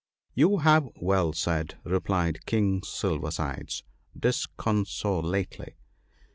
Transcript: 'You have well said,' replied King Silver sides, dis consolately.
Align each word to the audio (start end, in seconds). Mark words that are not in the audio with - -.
'You 0.33 0.57
have 0.57 0.89
well 0.99 1.31
said,' 1.31 1.77
replied 1.83 2.47
King 2.47 2.81
Silver 2.81 3.29
sides, 3.29 3.83
dis 4.19 4.47
consolately. 4.57 5.75